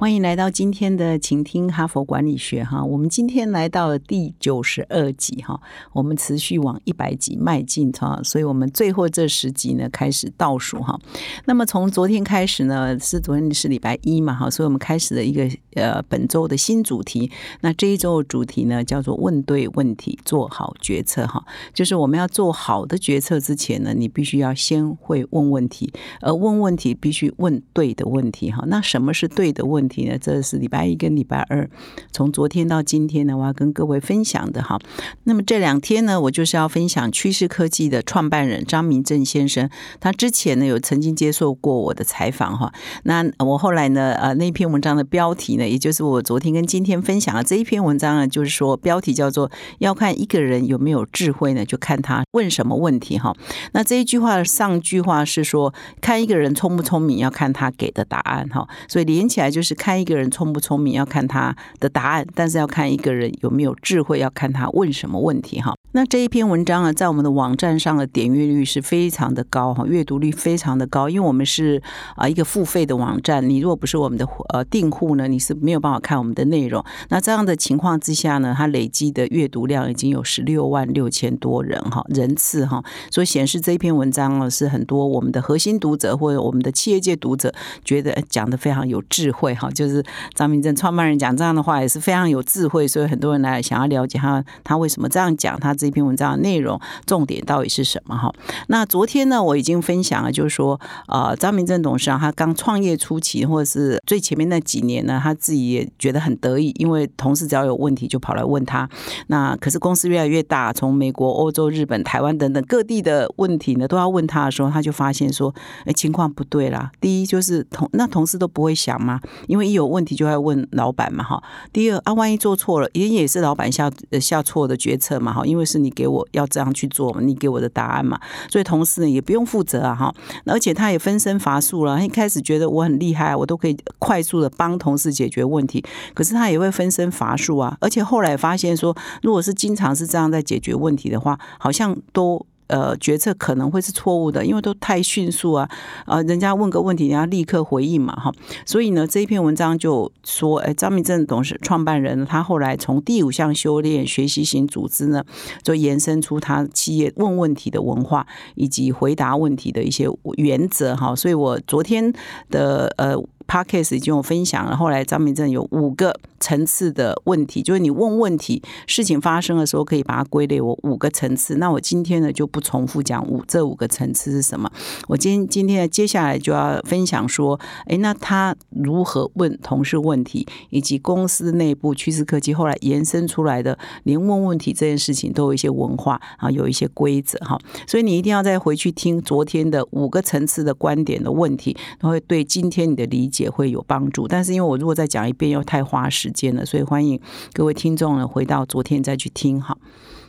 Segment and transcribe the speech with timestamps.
[0.00, 5.60] 欢迎来到今天的请听哈佛管理学哈，我们今天来到了第九十二集哈，
[5.92, 10.98] 我们持续往一百集迈进哈，所以我们最后这十集呢开始倒数哈。
[11.44, 17.30] 那么从昨天开始呢，是昨天是礼拜一嘛哈，所以我们开始了一个呃本周的新主题。
[17.60, 28.64] 那这一周的主题呢叫做问对问题，做好决策哈，就是我们要做好的决策之前呢，你必须要先会问问题，而问问题必须问对的问题哈。
[28.66, 29.89] 那什么是对的问？
[29.89, 30.16] 题题呢？
[30.16, 31.68] 这是礼拜一跟礼拜二，
[32.12, 34.78] 从昨天到今天呢，我要跟各位分享的哈。
[35.24, 39.68] 那么这两天呢，我就是要分享趋势科技的创办人张明正先生。
[39.98, 42.72] 他之前呢有曾经接受过我的采访哈。
[43.02, 53.34] 那我后来呢，呃，那篇文章的标题呢，也就是我昨天跟今天分享的这一篇文章呢，就是说标题叫做“要看一个人有没有智慧呢，就看他问什么问题”哈。
[53.72, 58.68] 那这一句话上句话是说，看一个人聪不聪明，要看他给的答案哈。
[58.86, 59.70] 所以连起来就是。
[59.80, 65.58] 看一个人聪不聪明，要看他的答案；但是要看一个人有没有智慧，要看他问什么问题。
[65.58, 65.74] 哈。
[65.92, 71.82] 那这一篇文章呢，在我们的网站上的点阅率是非常的高哈，阅读率非常的高，因为我们是
[72.14, 76.84] 啊一个付费的网站，你如果不是我们的呃订户呢，你是没有办法看我们的内容。
[77.08, 87.52] 那这样的情况之下呢，它累积的阅读量已经有十六万六千多人哈人次哈，所以显示这一篇文章呢是很多我们的核心读者或者我们的企业界读者
[87.84, 90.04] 觉得讲的非常有智慧哈，就是
[90.34, 95.74] 张明正创办人讲这样的话也是非常有智慧，所以很多人来想要了解他他为什么这样讲他。
[95.80, 98.14] 这篇文章的内容重点到底是什么？
[98.14, 98.30] 哈，
[98.68, 108.86] 那昨天呢，我已经分享了，就是说，呃，张明正董事长他刚创业初期，或者是最前面那几年呢，他自己也觉得很得意，因为同事只要有问题就跑来问他。
[109.28, 115.54] 那可是公司越来越大，从美国、欧洲、日本、台湾等等各地的问题呢，都要问他的时候，他就发现说，
[115.86, 116.90] 哎，情况不对啦。
[117.00, 119.18] 第一就是同那同事都不会想吗？
[119.46, 121.42] 因为一有问题就要问老板嘛，哈。
[121.72, 123.90] 第二啊，万一做错了，也也是老板下
[124.20, 125.64] 下错的决策嘛，哈，因为。
[125.70, 127.20] 是你给我要这样去做嘛？
[127.20, 128.18] 你给我的答案嘛？
[128.50, 130.12] 所以同事呢也不用负责啊哈，
[130.44, 131.96] 而且他也分身乏术了。
[131.96, 137.76] 他一开始觉得我很厉害，我都可以快速的帮同事解决问题，可是他也会分身乏术啊。
[137.80, 142.44] 而且后来发现说，如果是经常是这样在解决问题的话，好像都。
[142.70, 145.68] 呃，决策可能会是错误的，因为都太迅速啊！
[146.06, 148.32] 啊，人家问个问题，你要立刻回应嘛，哈。
[148.64, 155.24] 所以呢，这一篇文章就说，哎，张明正董事创办人，他后来从第五项修炼学习型组织呢，
[155.62, 160.06] 就延伸出他企业问问题的文化以及回答问题的一些
[160.36, 161.14] 原则，哈。
[161.16, 162.12] 所以我昨天
[162.50, 163.16] 的呃。
[163.46, 164.76] Podcast 已经有分享了。
[164.76, 171.56] 后来张明正有五个层次的问题，就是你问问题，事情发生的时候可以把它归类为五个层次。
[171.56, 174.70] 那我今天呢就不重复讲五这五个层次是什么。
[175.08, 187.58] 我今今天接下来就要分享说，哎，那他如何问同事问题，以及公司内部趋势科技后来延伸出来的，连问问题这件事情都有一些文化啊，有一些规则哈。
[187.86, 193.39] 所以你一定要再回去听昨天的五个层次的观点的问题，会对今天你的理解。
[193.40, 197.18] 也会有帮助，但是因为我如果再讲一遍又太花时间了，所以欢迎
[197.52, 199.76] 各位听众呢回到昨天再去听哈。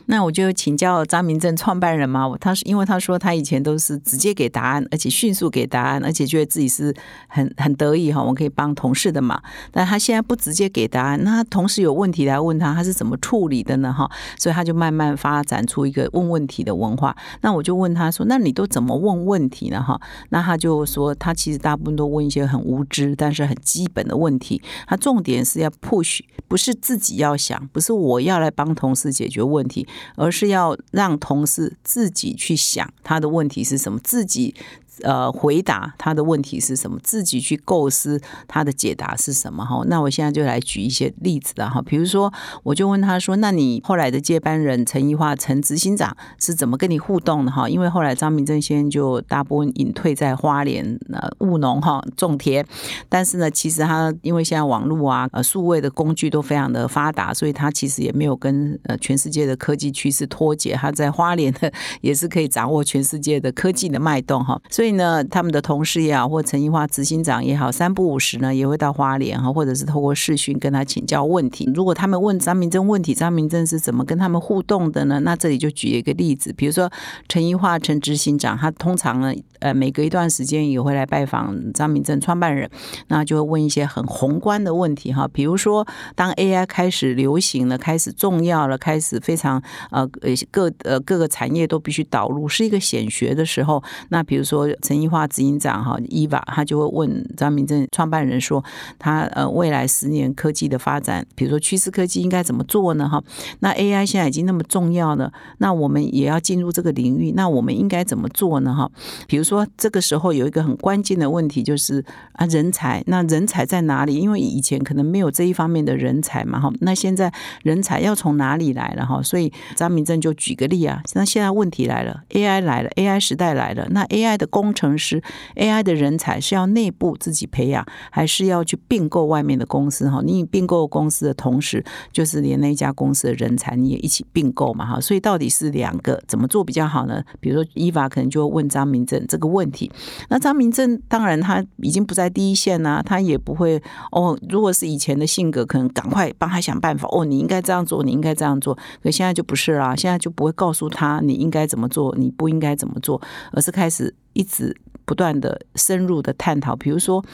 [0.06, 6.94] 那我就请教张明正创办人嘛，他是因为他说他以前都是直接给答案，而且迅速给答案，而且觉得自己是
[7.28, 9.40] 很很得意哈，我可以帮同事的嘛。
[9.70, 13.92] 但他现在不直接给答案，那他同事有问题来问他，他是怎么处理的呢？
[13.92, 17.16] 哈，所以他就慢慢发展出一个问问题的文化。
[17.40, 24.60] 那我就问他说：“那你都怎么问问题呢？”哈，那他就说他其实大部分都问一些很无知但是很基本的问题。
[24.86, 29.86] 他重点是要 push，不是自己要想，不是我要来帮同事解决问题。
[30.16, 34.54] 而是要让同事自己去想他的问题是什么，自己。
[35.02, 36.98] 呃，回答他的问题是什么？
[37.02, 39.64] 自己去构思他的解答是什么？
[39.64, 41.80] 哈，那我现在就来举一些例子的哈。
[41.82, 47.50] 比如说，我就问他说：“那你后来的接班人陈怡化陈执行长是怎么跟你互动的？
[47.50, 52.64] 哈，因为后来张明正先生就大部分隐退在花莲呃务农哈种田，
[53.08, 60.74] 但是呢，其实他因为现在网络啊呃数位的工具都非常的发达，所以他其实也没有跟呃全世界的科技趋势脱节。
[60.74, 61.72] 他在花莲的
[62.02, 64.60] 也是可以掌握全世界的科技的脉动哈。
[64.70, 71.70] 所所以呢，他们的同事也好，或陈一华执行长也好，三不五时呢也会到花莲哈，或者是透过视讯跟他请教问题。
[71.72, 75.20] 如果他们问张明正问题，张明正是怎么跟他们互动的呢？
[75.20, 76.90] 那这里就举一个例子，比如说
[77.28, 82.68] 陈一化陈执行长，他通常呢，呃，每隔一段时间也会来拜访张明正创办人，
[83.06, 85.86] 那就会问一些很宏观的问题哈，比如说
[86.16, 89.62] 当 AI 开始流行了，开始重要了，开始非常
[89.92, 98.64] 呃呃各呃各个产业都必须导入，是一个显学的时候，那比如说陈一化执行长哈伊娃，他就会问张明正创办人说，
[98.98, 103.08] 他呃未来十年科技的发展，比如说趋势科技应该怎么做呢？
[103.08, 103.22] 哈，
[103.60, 108.74] 那 AI 现在已经那么重要了，那我们也要进入这个领域，那我们应该怎么做呢？
[108.74, 108.90] 哈，
[109.26, 114.14] 比如说这个时候有一个很关键的问题就是啊人才，那人才在哪里？
[114.14, 117.32] 因为以前可能没有这一方面的人才嘛，哈，那现在
[117.62, 119.06] 人才要从哪里来了？
[119.06, 125.20] 哈，所以张明正就举个例啊，那现在问题来了，AI 来了，AI 时代来了，那 AI 的工工程师
[125.56, 130.08] ，AI 的人才是要内部自己培养，还是要去并购外面的公司？
[130.08, 137.20] 哈，你并购公司的同时，就是连那家公司的人才你也一起并购嘛，哈，所以到底是两个怎么做比较好呢？
[137.40, 139.90] 比如说伊娃可能就会问张明正这个问题，
[140.28, 143.82] 那张明正当然他已经不在第一线呐，他也不会
[144.12, 153.20] 哦，如果是以前的性格，可能赶快帮他想办法哦，你应该这样做，你应该这样做，可现在就不是啦，现在就不会告诉他你应该怎么做，你不应该怎么做，
[153.50, 157.24] 而是开始一直不断的深入的探讨，比如说。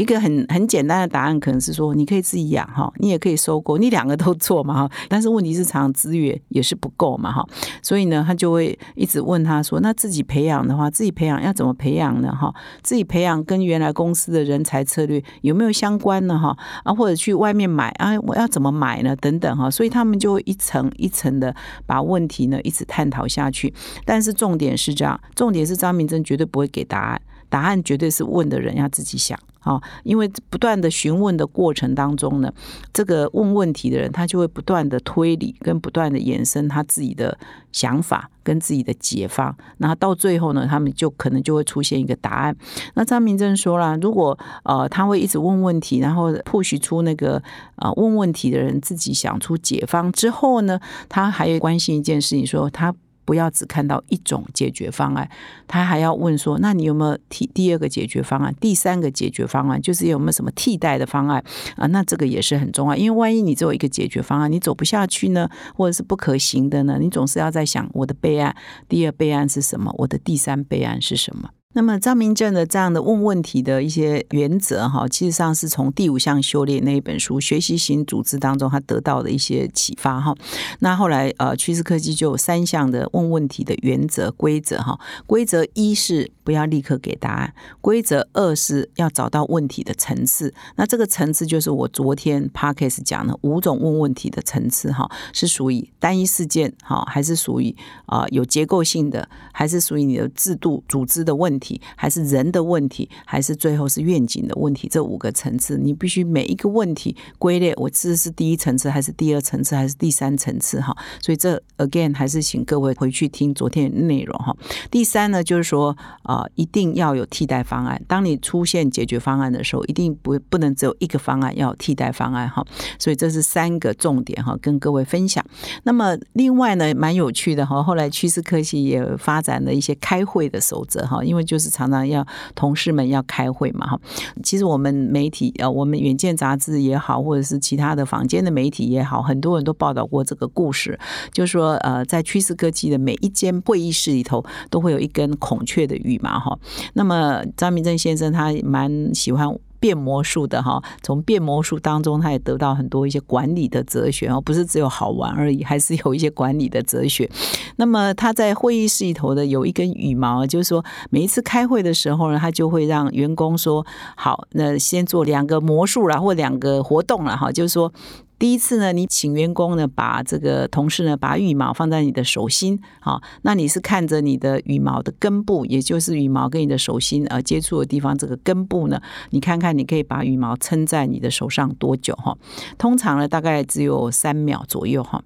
[0.00, 4.90] 一个很很简单的答案可能是说，你可以自己养哈，你也可以收购，你两个都做嘛哈。
[5.10, 7.46] 但是问题是，常资源也是不够嘛哈。
[7.82, 12.50] 所以呢，他就会一直问他说，那自己培养的话，自己培养要怎么培养呢哈？
[12.82, 16.56] 自己培养跟原来公司的人才策略有没有相关呢哈？
[16.82, 19.14] 啊，或者去外面买啊，我要怎么买呢？
[19.16, 19.70] 等等哈。
[19.70, 21.54] 所以他们就会一层一层的
[21.84, 23.70] 把问题呢一直探讨下去。
[24.06, 27.20] 但是重点是这样，重点是张明正绝对不会给答案，
[27.50, 29.38] 答案绝对是问的人要自己想。
[29.60, 32.50] 啊，因为不断的询问的过程当中呢，
[32.94, 37.38] 这个问问题的人他就会不断的推理，跟不断的延伸他自己的
[37.70, 42.56] 想法跟自己的解方，然后到最后呢，他们就可能就会出现一个答案。
[42.94, 47.42] 那张明正说了，如果呃他会一直问问题，然后破许出那个
[47.76, 52.94] 啊问问题的人自己想出解方之后呢，他还有关心一件事情，说他。
[53.24, 55.28] 不要只看到一种解决方案，
[55.66, 58.54] 他还要问说：那你有没有替第二个解决方案？
[58.60, 61.42] 第三个解决方案就是有没有什么替代的方案
[61.76, 61.86] 啊？
[61.88, 66.98] 那这个也是很重要，因为万一你只有一个解决方案，你走不下去呢，或者是不可行的呢？
[67.00, 68.54] 你总是要在想我的备案，
[68.88, 69.94] 第二备案是什么？
[69.98, 71.50] 我的第三备案是什么？
[71.72, 80.34] 那么张明正的这样的问问题的一些原则哈，其实上是从第五项修炼那一本书《学习型组织》当中他得到的一些启发哈。
[80.80, 84.98] 那后来呃，趋势科技就有三项的问问题的原则规则哈。
[85.28, 90.52] 规则一是不要立刻给答案，规则二是要找到问题的层次。
[90.74, 97.72] 那这个层次就是我昨天 Parkes 讲的五种问问题的层次哈，是属于单一事件哈，还是属于
[98.06, 101.59] 啊有结构性的，还是属于你的制度组织的问题？
[101.60, 104.88] 题还是人的问题，还是最后是愿景的问题？
[104.88, 107.72] 这五个层次，你必须每一个问题归类。
[107.76, 110.80] 我这是第一层次，还是第二层次，还是第三层次？
[110.80, 114.56] 哈，所以这 again 还是请各位回去听昨天的内容哈。
[114.90, 118.02] 第三呢，就是说啊，一定要有替代方案。
[118.08, 122.64] 当你出现解决方案的时候，一定不不能只有一个方案，要有替代方案哈。
[122.98, 125.44] 所以这是三个重点哈，跟各位分享。
[125.84, 132.24] 那么另外呢，蛮有趣的哈，后来趋势科技也发展了一些开会的守则哈，因为就是常常要
[132.54, 134.00] 同事们要开会嘛哈，
[134.44, 140.96] 其实我们媒体呃，我们远见杂志也好，或者是其他的坊间的媒体也好，很多人都报道过这个故事，
[141.32, 146.56] 就是说呃，在趋势科技的每一间会议室里头，都会有一根孔雀的羽毛哈。
[146.94, 149.52] 那么张明正先生他蛮喜欢。
[149.80, 157.28] 变魔术的哈，从变魔术当中，他也得到很多一些管理的哲学哦，不是只有好玩而已，还是有一些管理的哲学。
[157.76, 163.84] 那么他在会议室里头的有一根羽毛，就是说每一次开会的时候呢，他就会让员工说
[164.16, 167.92] ：“好，那先做两个魔术啦，或两个活动了哈，就是说。”
[168.40, 182.34] 第一次呢，你请员工呢把这个同事呢把羽毛放在你的手心，好，那你是看着你的羽毛的根部，也就是羽毛跟你的手心呃接触的地方，这个根部呢，你看看你可以把羽毛撑在你的手上多久哈？
[182.78, 185.22] 通常呢大概只有三秒左右哈。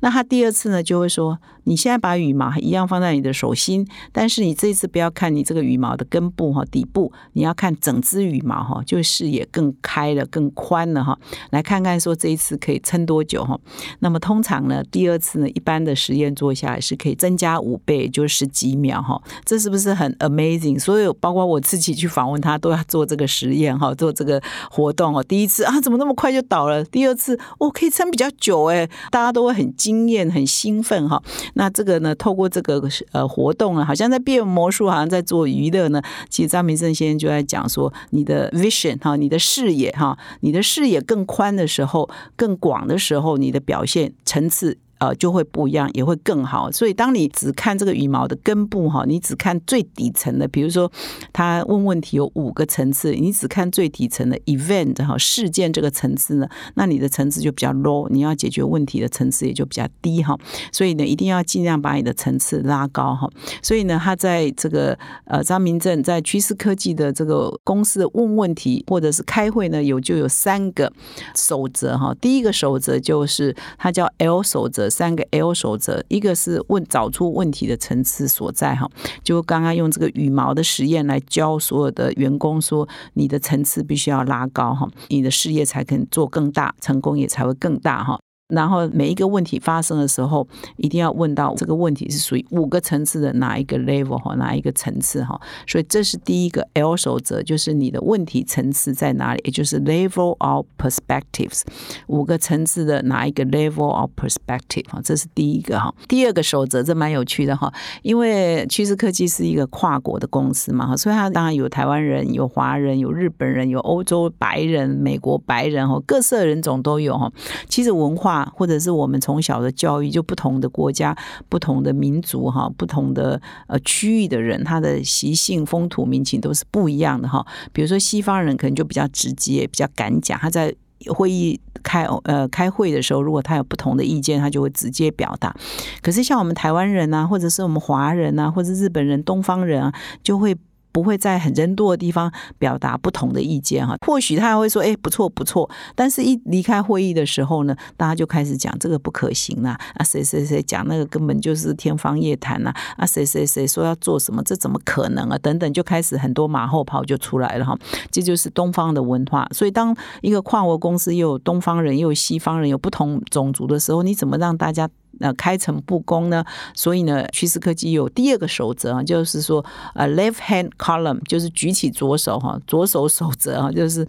[0.00, 12.57] 那他第二次呢就会说，你现在把羽毛一样放在你的手心，但是你这一次不要看你这个羽毛的根部哈底部，你要看整只羽毛哈，就视野更开了更宽了哈，来看看说这一次。
[12.58, 13.58] 可以撑多久哈？
[14.00, 19.20] 那么通常呢，第二次呢，一般的实验做下来是可以增加五倍，就是十几秒哈。
[19.44, 20.78] 这是不是很 amazing？
[20.78, 25.22] 所有包括我自己去访问他，都要做这个实验哈，做这个活动哦。
[25.22, 26.84] 第一次啊，怎么那么快就倒了？
[26.84, 31.22] 第二次我可以撑比较久哎，大家都会很惊艳、很兴奋哈。
[31.54, 36.02] 那这个呢，透过这个呃活动啊，好像在变魔术，好像在做娱乐呢。
[36.28, 44.78] 其实张明正先生就在讲说，你的 vision 哈，你的视野哈，你的视野更宽的时候、更更广的时候，你的表现层次。
[44.98, 46.70] 呃，就会不一样，也会更好。
[46.72, 50.90] 所以，当你只看这个羽毛的根部哈，你只看最底层的，比如说
[51.32, 60.36] 他问问题有五个层次，你只看最底层的 event 哈事件这个层次呢，那你的层次就比较 low，你要解决问题的层次也就比较低哈。
[60.72, 63.30] 所以呢，一定要尽量把你的层次拉高哈。
[63.62, 70.92] 所以呢，他在这个呃张明正在趋势科技的这个公司问问题或者是开会呢，有就有三个
[71.36, 72.12] 守则哈。
[72.20, 74.87] 第一个守则就是它叫 L 守则。
[74.88, 78.88] 三个 L 守则，一个是问找出问题的层次所在哈，
[79.22, 88.18] 就刚刚用这个羽毛的实验来教所有的员工说，你的层次必须要拉高哈，你的事业才肯做更大，成功也才会更大哈。
[88.48, 95.38] 然后每一个问题发生的时候，一定要问到这个问题是属于五个层次的哪一个 level 哈，哪一个层次哈。
[95.66, 101.60] 所以这是第一个 L 守则，就是你的问题层次在哪里，也就是 level of perspectives，
[102.06, 105.94] 五个层次的哪一个 level of perspective 哈，这是第一个哈。
[106.08, 117.30] 第二个守则这蛮有趣的哈，因为趋势科技是一个跨国的公司嘛哈，所以它当然有台湾人、有华人、有日本人、有欧洲白人、美国白人哈，各色人种都有哈。
[117.68, 118.37] 其实文化。
[118.54, 121.16] 或者是我们从小的教育，就不同的国家、
[121.48, 127.46] 不同的民族哈、不同的呃区域的人，他的习性、风土民情都是不一样的哈。
[127.72, 130.74] 比如说西方人可能就比较直接、比较敢讲，他在
[131.06, 135.54] 会议开呃开会的时候，如果他有不同的意见，他就会直接表达。
[136.02, 139.92] 可是像我们台湾人啊，或者是我们华人啊，或者日本人、东方人啊，
[140.22, 140.56] 就会。
[140.98, 142.28] 不会在很人多的地方
[142.58, 155.38] 表达不同的意见哈，或许他还会说，哎，不错不错，但是一离开会议的时候呢，大家就开始讲这个不可行啦，啊，谁谁谁讲那个根本就是天方夜谭呐，啊，谁谁谁说要做什么，这怎么可能啊？
[155.38, 157.78] 等等，就开始很多马后炮就出来了哈，
[158.10, 159.48] 这就是东方的文化。
[159.54, 164.90] 所以，当一个跨国公司又有东方人又有西方人有不同种族的时候，你怎么让大家？
[165.18, 166.44] 那开诚布公呢？
[166.74, 174.06] 所以呢，趋势科技有第二个守则啊，就是说，呃，left hand column 就是举起左手哈，左手守则啊，就是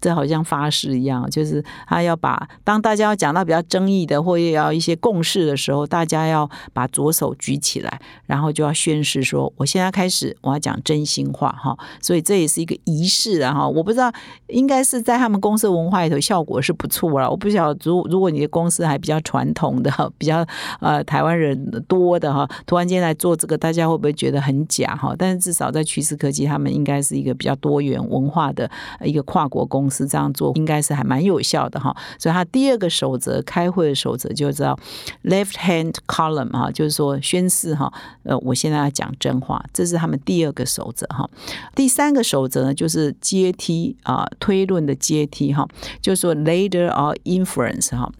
[0.00, 11.76] 这好像发誓一样，就是他要把当大家要讲到比较争议的或要一些共识的时候，大家要把左手举起来，然后就要宣誓说，我现在开始我要讲真心话哈。
[12.00, 13.68] 所以这也是一个仪式啊哈。
[13.68, 14.12] 我不知道
[14.48, 17.28] 应该是在他们公司文化里头效果是不错了。
[17.28, 20.46] 我不晓得如如果你的公司还比较传统的比较。
[20.80, 25.14] 呃，台湾人多的哈，突然间来做这个，大家会不会觉得很假哈？
[25.16, 31.96] 但是至少在趋势科技，他们应该是一个比较多元文化的一个跨国公司，这样做应该是还蛮有效的哈。
[32.18, 34.78] 所以，他第二个守则，开会的守则就知道
[35.24, 37.92] left hand column 哈，就是说宣誓哈，
[38.24, 41.28] 呃，我现在要讲真话，这是他们第二个守则哈。
[41.74, 45.66] 第三个守则呢，就是阶梯啊，推论的阶梯哈，
[46.00, 48.12] 就是说 later or inference 哈。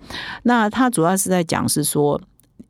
[0.44, 2.20] 那他主要是在讲是说。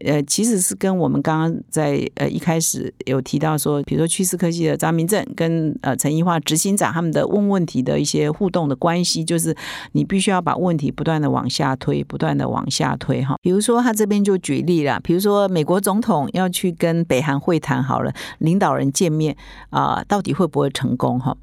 [0.05, 9.57] 呃，其实是跟我们刚刚在呃一开始有提到说，比如说趋势科技的张明正跟呃陈一化执行长他们的问问题的一些互动的关系，就是
[9.93, 13.37] 你必须要把问题不断的往下推，不断的往下推哈。
[13.43, 19.37] 比如说他这边就举例了，比如说美国总统要去跟北韩会谈好了，领导人见面
[19.71, 21.37] 啊，到底会不会成功哈？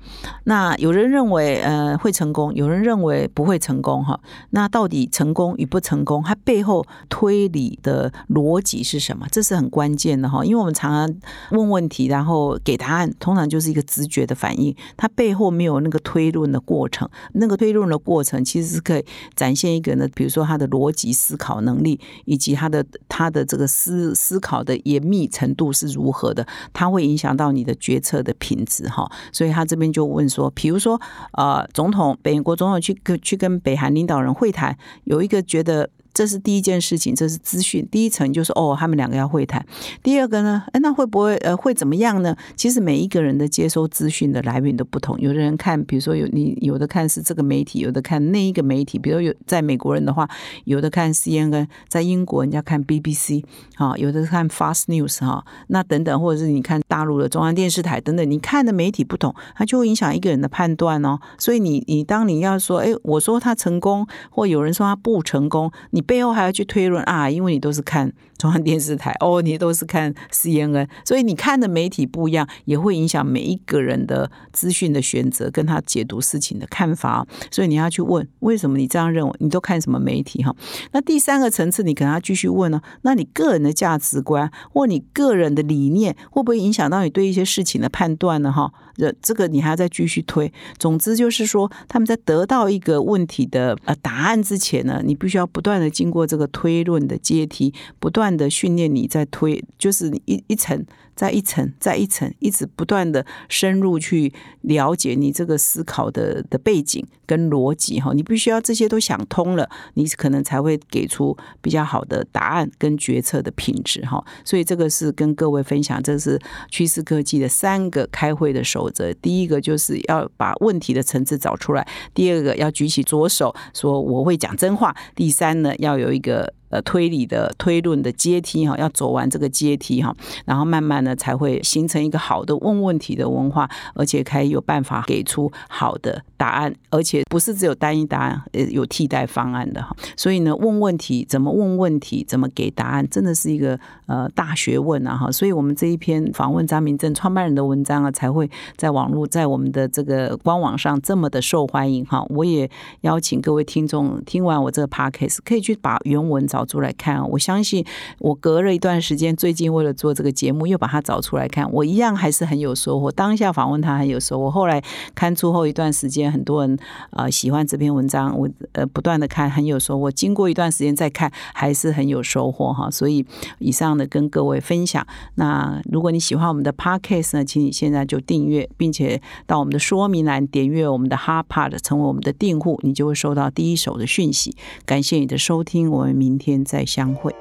[0.45, 4.19] 那有人认为呃会成功，有人认为不会成功哈。
[4.51, 9.27] 那到底成功与不成功，它背后推理的逻逻辑是什么？
[9.31, 11.15] 这是很关键的哈，因为我们常常
[11.51, 17.07] 问问题，然后给答案，通常就是一个直觉的反应，它背后没有那个推论的过程。
[17.33, 29.07] 那个推论的过程其实是可以展现一个呢，比如说他的逻辑思考能力，以及他的他的这个思思考的严密程度是如何的，它会影响到你的决策的品质哈。
[29.31, 30.99] 所以他这边就问说，比如说
[31.33, 35.87] 呃，总统，美国总统去跟去跟北韩领导人会谈，有一个觉得。
[36.13, 37.87] 这是第一件事情，这是资讯。
[37.91, 39.65] 第一层就是哦，他们两个要会谈。
[40.03, 42.35] 第二个呢，哎，那会不会呃会怎么样呢？
[42.55, 45.19] 其实每一个人的接收资讯的来源都不同。
[45.19, 48.99] 有的人看，比如说有你有的看是这个媒体，有的看那一个媒体。
[48.99, 50.29] 比如有在美国人的话，
[50.65, 53.43] 有的看 CNN，在英国人家看 BBC，
[53.75, 61.19] 啊，有的看 Fast News 哈，那等等，或者是你看大陆的中央电视台等等，你看的媒体不同，它就会影响一个人的判断哦。
[61.37, 77.27] 所以你你当你要说，哎，我说他成功，或有人说他不成功，你你背后还要去推论啊，因为你都是看中央电视台 哦，你都是看 CNN，所以你看的媒体不一样，也会影响每一个人的资讯的选择，跟他解读事情的看法。
[77.51, 79.33] 所以你要去问，为什么你这样认为？
[79.39, 80.55] 你都看什么媒体哈？
[80.93, 82.81] 那第三个层次，你可能要继续问呢？
[83.01, 88.51] 那你个人的价值观或你个人的理念，会不会影响到你对一些事情的判断呢？
[88.51, 88.71] 哈？
[88.95, 90.51] 这这个你还要再继续推。
[90.77, 104.31] 总之就是说，他们在得到一个问题的呃答案之前呢，你必须要不断的经过这个推论的阶梯，不断的训练你在推，就是一一层再一层再一层，一直不断的深入去
[104.61, 108.13] 了解你这个思考的的背景跟逻辑哈。
[108.13, 114.23] 你必须要这些都想通了，你可能才会给出比较好的答案跟决策的品质哈。
[114.45, 119.11] 所以这个是跟各位分享，这是趋势科技的三个开会的守则。
[119.15, 126.53] 第一个就是要把问题的层次找出来，第二个要举起左手说我会讲真话，第三呢要有一个。
[126.69, 139.95] 呃，推理的推论的阶梯哈，要走完这个阶梯哈，然后慢慢的才会形成一个好的问问题的文化，而且可以有办法给出好的答案，而且不是只有单一答案，呃，有替代方案的哈。
[140.15, 145.31] 所以呢，问问题怎么问问题，怎么给答案，真的是一个呃大学问啊哈。
[145.31, 148.47] 所以我们这一篇访问张明正创办人的文章啊，才会
[148.77, 152.23] 在网络在我们的这个官网上这么的受欢迎哈。
[152.29, 152.69] 我也
[153.01, 156.58] 邀请各位听众听完我这个 podcast，可以去把原文找。
[156.59, 157.85] 找出来看，我相信
[158.17, 163.09] 我隔了一段时间，最近为了做这个节目，又把它找出来看，我一样还是很有收获。
[163.09, 164.83] 当下访问他很有收获，后来
[165.15, 166.77] 看出后一段时间，很多人
[167.11, 170.11] 呃喜欢这篇文章，我呃不断的看很有收获。
[170.11, 172.91] 经过一段时间再看，还是很有收获哈。
[172.91, 173.25] 所以
[173.59, 175.07] 以上的跟各位分享。
[175.35, 184.53] 那如果你喜欢我们的 podcast 呢，请你现在就订阅，并且到我们的说明栏点阅我们的 h a r p a d 成为我们的订户，你就会收到第一手的讯息。
[184.85, 186.48] 感谢你的收听，我们明天。
[186.49, 187.31] 天再相会。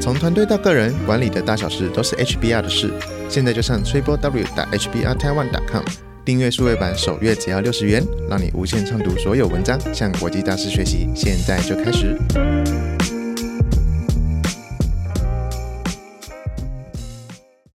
[0.00, 2.92] 从团队到个人，管理的大小事都是 HBR 的事。
[3.30, 5.82] 现在就上 triple w 打 hbr taiwan com
[6.26, 11.08] 订阅数位版，首月只要六十元，让你无限畅读所有文章，向国际大师学习。
[11.14, 12.81] 现在就开始。